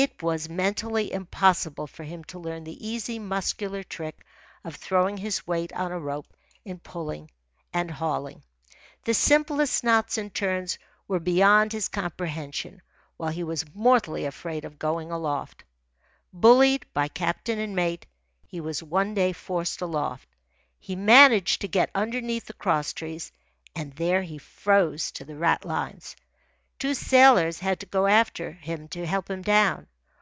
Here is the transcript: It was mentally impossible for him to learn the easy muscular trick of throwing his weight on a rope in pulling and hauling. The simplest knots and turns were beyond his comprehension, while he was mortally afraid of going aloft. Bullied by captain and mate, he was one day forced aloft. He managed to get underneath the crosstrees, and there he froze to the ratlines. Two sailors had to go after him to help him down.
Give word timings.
It 0.00 0.22
was 0.22 0.48
mentally 0.48 1.12
impossible 1.12 1.88
for 1.88 2.04
him 2.04 2.22
to 2.26 2.38
learn 2.38 2.62
the 2.62 2.86
easy 2.88 3.18
muscular 3.18 3.82
trick 3.82 4.24
of 4.62 4.76
throwing 4.76 5.16
his 5.16 5.44
weight 5.44 5.72
on 5.72 5.90
a 5.90 5.98
rope 5.98 6.32
in 6.64 6.78
pulling 6.78 7.32
and 7.74 7.90
hauling. 7.90 8.44
The 9.02 9.12
simplest 9.14 9.82
knots 9.82 10.16
and 10.16 10.32
turns 10.32 10.78
were 11.08 11.18
beyond 11.18 11.72
his 11.72 11.88
comprehension, 11.88 12.80
while 13.16 13.30
he 13.32 13.42
was 13.42 13.64
mortally 13.74 14.24
afraid 14.24 14.64
of 14.64 14.78
going 14.78 15.10
aloft. 15.10 15.64
Bullied 16.32 16.86
by 16.94 17.08
captain 17.08 17.58
and 17.58 17.74
mate, 17.74 18.06
he 18.46 18.60
was 18.60 18.84
one 18.84 19.14
day 19.14 19.32
forced 19.32 19.80
aloft. 19.80 20.28
He 20.78 20.94
managed 20.94 21.60
to 21.62 21.66
get 21.66 21.90
underneath 21.92 22.46
the 22.46 22.52
crosstrees, 22.52 23.32
and 23.74 23.92
there 23.94 24.22
he 24.22 24.38
froze 24.38 25.10
to 25.10 25.24
the 25.24 25.34
ratlines. 25.34 26.14
Two 26.78 26.94
sailors 26.94 27.58
had 27.58 27.80
to 27.80 27.86
go 27.86 28.06
after 28.06 28.52
him 28.52 28.86
to 28.86 29.04
help 29.04 29.28
him 29.28 29.42
down. 29.42 29.88